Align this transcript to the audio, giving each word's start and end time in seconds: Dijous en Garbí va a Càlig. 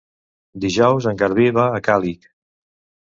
Dijous 0.63 1.07
en 1.13 1.21
Garbí 1.21 1.47
va 1.61 1.67
a 1.77 1.85
Càlig. 1.89 2.29